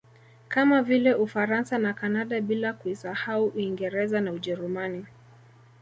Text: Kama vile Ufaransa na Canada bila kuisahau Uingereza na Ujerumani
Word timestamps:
Kama 0.47 0.81
vile 0.83 1.13
Ufaransa 1.15 1.77
na 1.77 1.93
Canada 1.93 2.41
bila 2.41 2.73
kuisahau 2.73 3.45
Uingereza 3.45 4.21
na 4.21 4.31
Ujerumani 4.31 5.05